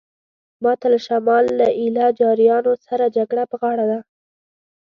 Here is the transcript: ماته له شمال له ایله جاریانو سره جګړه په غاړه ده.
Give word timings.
ماته 0.63 0.85
له 0.93 0.99
شمال 1.07 1.45
له 1.59 1.67
ایله 1.81 2.05
جاریانو 2.19 2.71
سره 2.85 3.13
جګړه 3.17 3.43
په 3.51 3.55
غاړه 3.61 3.85
ده. 3.91 3.99